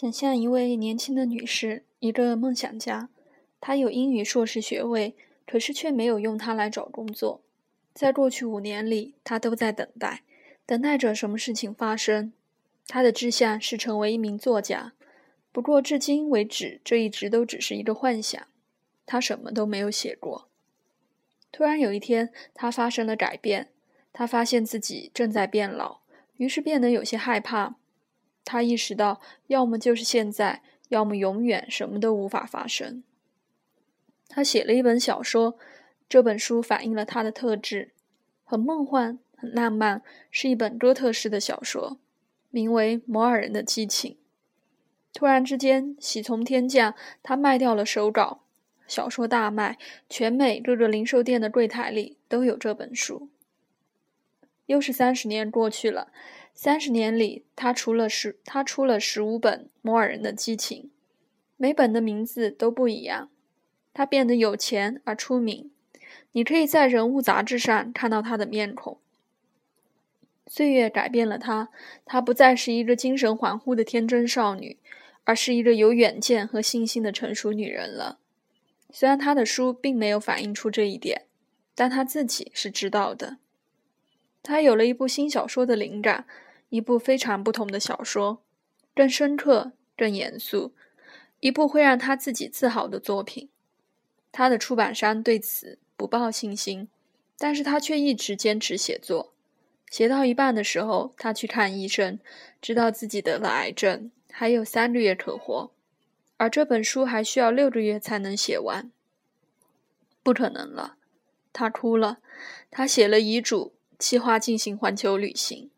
[0.00, 3.08] 想象一位年轻的女士，一个梦想家，
[3.60, 7.42] 她有英语硕士学位，可是却没有用它来找工作。
[7.94, 10.22] 在过去五年里，她都在等待，
[10.64, 12.32] 等待着什么事情发生。
[12.86, 14.92] 她的志向是成为一名作家，
[15.50, 18.40] 不过至今为止，这一直都只是一个幻想。
[19.04, 20.48] 她什么都没有写过。
[21.50, 23.70] 突然有一天，她发生了改变，
[24.12, 26.02] 她发现自己正在变老，
[26.36, 27.77] 于是变得有些害怕。
[28.48, 33.02] 他意识到，要么就是现在，要么永远什么都无法发生。
[34.26, 35.58] 他写了一本小说，
[36.08, 37.90] 这本书反映了他的特质，
[38.42, 41.98] 很梦幻，很浪漫，是一本哥特式的小说，
[42.48, 44.12] 名为《摩尔人的激情》。
[45.12, 48.40] 突然之间，喜从天降，他卖掉了手稿，
[48.86, 49.76] 小说大卖，
[50.08, 53.28] 全美各个零售店的柜台里都有这本书。
[54.64, 56.10] 又是三十年过去了。
[56.60, 60.82] 三十年里，他除了十，他出了十五本《摩尔人的激情》，
[61.56, 63.30] 每本的名字都不一样。
[63.94, 65.70] 他变得有钱而出名，
[66.32, 68.98] 你可以在《人物》杂志上看到他的面孔。
[70.48, 71.68] 岁月改变了他，
[72.04, 74.78] 他不再是一个精神恍惚的天真少女，
[75.22, 78.18] 而是一个有远见和信心的成熟女人了。
[78.90, 81.26] 虽然他的书并没有反映出这一点，
[81.76, 83.36] 但他自己是知道的。
[84.42, 86.26] 他有了一部新小说的灵感。
[86.70, 88.42] 一部非常不同的小说，
[88.94, 90.74] 更深刻、更严肃，
[91.40, 93.48] 一部会让他自己自豪的作品。
[94.30, 96.88] 他的出版商对此不抱信心，
[97.38, 99.32] 但是他却一直坚持写作。
[99.90, 102.18] 写到一半的时候，他去看医生，
[102.60, 105.70] 知道自己得了癌症，还有三个月可活，
[106.36, 108.92] 而这本书还需要六个月才能写完。
[110.22, 110.96] 不可能了，
[111.54, 112.18] 他哭了。
[112.70, 115.70] 他写了遗嘱，计划进行环球旅行。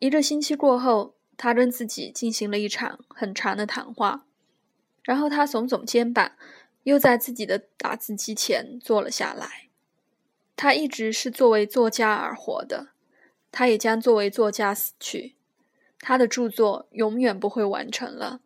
[0.00, 4.24] 一个星期过后，他跟自己进行了一场很长的谈话，
[5.02, 6.32] 然后他耸耸肩膀，
[6.84, 9.68] 又在自己的打字机前坐了下来。
[10.56, 12.88] 他一直是作为作家而活的，
[13.52, 15.36] 他也将作为作家死去。
[15.98, 18.40] 他的著作永远不会完成了，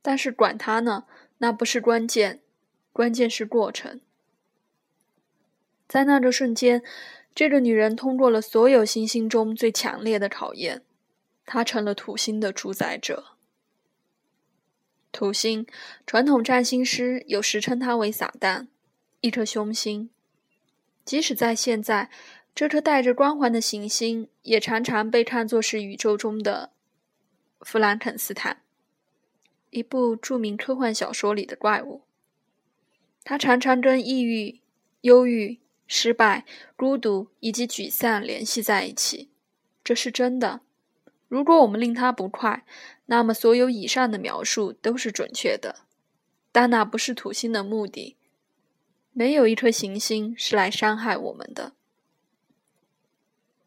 [0.00, 1.06] 但是管他呢，
[1.38, 2.40] 那不是关键，
[2.92, 4.00] 关键是过程。
[5.88, 6.84] 在那个瞬间。
[7.36, 10.82] 这个女人通过了所有行星中最强烈的考验，
[11.44, 13.36] 她成了土星的主宰者。
[15.12, 15.66] 土星，
[16.06, 18.68] 传统占星师有时称它为撒旦，
[19.20, 20.08] 一颗凶星。
[21.04, 22.08] 即使在现在，
[22.54, 26.70] 这颗带着光环的行星也常常被看作是宇宙中的
[27.60, 28.62] 弗兰肯斯坦，
[29.68, 32.00] 一部著名科幻小说里的怪物。
[33.22, 34.62] 它常常跟抑郁、
[35.02, 35.60] 忧郁。
[35.86, 36.44] 失败、
[36.76, 39.30] 孤独以及沮丧联系在一起，
[39.84, 40.60] 这是真的。
[41.28, 42.64] 如果我们令他不快，
[43.06, 45.86] 那么所有以上的描述都是准确的。
[46.52, 48.16] 但那不是土星的目的。
[49.12, 51.72] 没有一颗行星是来伤害我们的。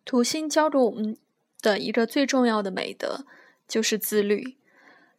[0.06, 1.18] 土星教给我们
[1.62, 3.26] 的一个最重要的美德
[3.68, 4.58] 就是自律，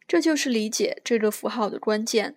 [0.07, 2.35] 这就是理解这个符号的关键。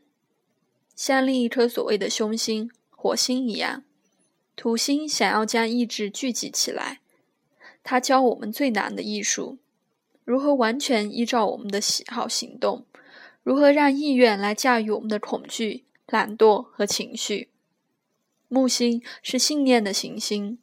[0.94, 3.82] 像另一颗所谓的凶星——火星一样。
[4.56, 7.00] 土星想要将意志聚集起来，
[7.82, 9.58] 它教我们最难的艺术：
[10.24, 12.86] 如何完全依照我们的喜好行动，
[13.42, 17.50] 如何让意愿来驾驭我们的恐惧、懒惰和情绪。
[18.48, 20.58] 木星是信念的行星，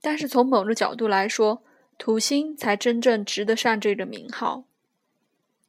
[0.00, 1.62] 但是从某个角度来说，
[1.98, 4.64] 土星才真正值得上这个名号。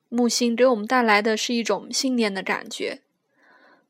[0.08, 3.02] 木星给我们带来的是一种信念的感觉。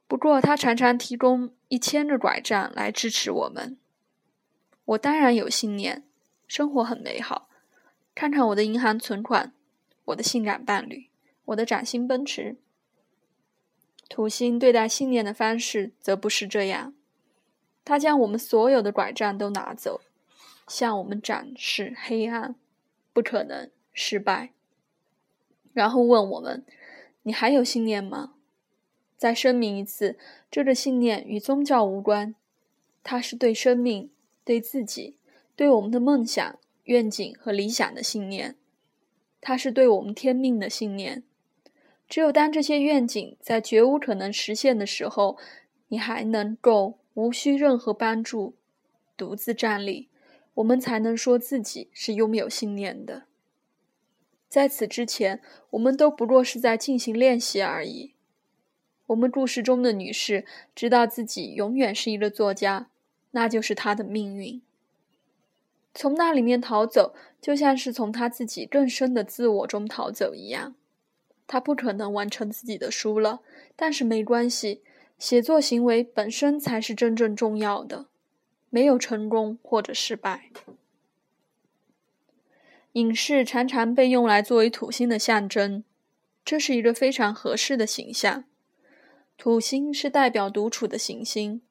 [0.08, 3.78] 不过，他常常提供一千个拐杖来支持我们。
[4.86, 6.04] 我当然有信念，
[6.48, 7.50] 生活很美好。
[8.14, 9.52] 看看我的银行存款，
[10.06, 11.10] 我的性感伴侣，
[11.46, 12.56] 我的崭新奔驰。
[14.08, 16.94] 土星对待信念的方式则不是这样，
[17.84, 20.02] 他将我们所有的拐杖都拿走，
[20.68, 22.56] 向我们展示黑暗、
[23.12, 24.54] 不可能、失败，
[25.74, 26.64] 然后问我们
[27.24, 28.36] ：“你还有信念吗？”
[29.26, 30.20] 再声明一次，
[30.52, 32.36] 这个信念与宗教无关，
[33.04, 34.12] 它是对生命、
[34.44, 35.18] 对自己、
[35.56, 38.56] 对我们的梦想、愿景和理想的信念，
[39.42, 41.24] 它是对我们天命的信念。
[42.08, 45.40] 只有当这些愿景在绝无可能实现的时候，
[45.88, 48.54] 你还能够无需任何帮助
[49.18, 50.08] 独自站立，
[50.54, 53.24] 我们才能说自己是拥有信念的。
[54.48, 55.42] 在此之前，
[55.72, 58.14] 我们都不过是在进行练习而已。
[59.08, 62.88] 我们故事中的女士知道自己永远是一个作家，
[63.32, 64.62] 那就是她的命运。
[65.94, 70.76] 从那里面逃走，就像是从她自己更深的自我中逃走一样。
[71.46, 73.42] 她不可能完成自己的书了，
[73.76, 74.82] 但是没关系，
[75.20, 78.08] 写作行为本身才是真正重要的，
[78.72, 80.50] 没有成功或者失败。
[82.94, 85.84] 隐士常常被用来作为土星的象征，
[86.44, 88.46] 这是一个非常合适的形象。
[89.38, 91.62] 土星是代表独处的行星，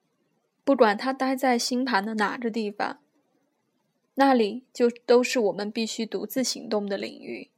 [0.63, 2.99] 不管它待在星盘的哪个地方，
[4.13, 7.49] 那里就都是我们必须独自行动的领域。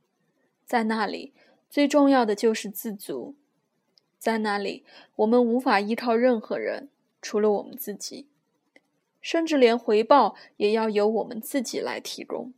[0.66, 1.34] 在那里，
[1.70, 3.36] 最重要的就是自足。
[4.18, 4.84] 在那里，
[5.18, 6.90] 我们无法依靠任何人，
[7.22, 8.28] 除了我们自己，
[9.22, 12.54] 甚至连回报也要由我们自己来提供。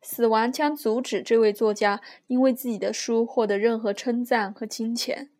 [0.00, 5.30] 死亡将阻止这位作家因为自己的书获得任何称赞和金钱。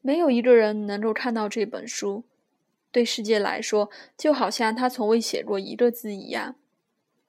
[0.00, 2.24] 没有一个人能够看到这本书，
[2.90, 6.56] 对世界来说，就好像他从未写过一个字一样。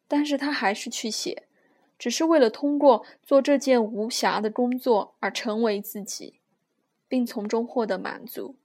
[0.07, 1.43] 但是他还是去写，
[1.97, 6.39] 只是为了通过做这件无暇的工作而成为自己，
[7.07, 8.55] 并从中获得满足。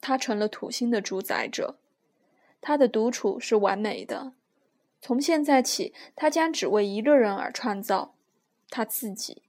[0.00, 1.78] 他成了土星的主宰者，
[2.60, 4.32] 他的独处是完美的。
[5.00, 8.14] 从现在起，他将只为一个人而创造，
[8.70, 9.42] 他自己。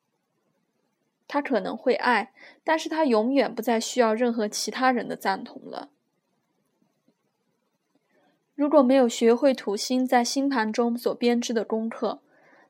[1.36, 2.32] 他可能会爱，
[2.64, 5.90] 但是他永远不再需要任何其他人的赞同了。
[8.56, 12.22] 如果没有学会土星在星盘中所编织的功课，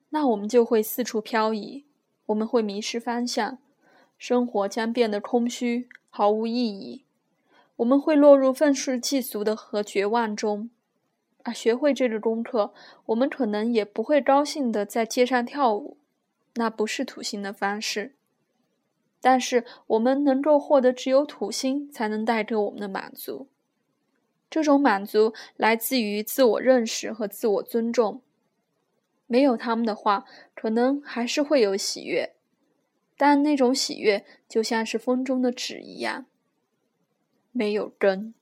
[0.09, 1.85] 那我们就会四处漂移，
[2.25, 3.59] 我们会迷失方向，
[4.17, 7.05] 生活将变得空虚，毫无意义。
[7.75, 10.71] 我们会落入愤世嫉俗的和绝望中。
[11.43, 12.73] 而学会这个功课，
[13.05, 15.97] 我们可能也不会高兴的在街上跳舞，
[16.55, 18.15] 那不是土星的方式。
[19.25, 23.47] 但是我们能够获得只有土星才能带给我们的满足，
[24.51, 28.21] 这种满足来自于自我认识和自我尊重。
[29.25, 32.35] 没有他们的话，可能还是会有喜悦，
[33.17, 36.27] 但那种喜悦就像是风中的纸一样，
[37.51, 38.35] 没有根。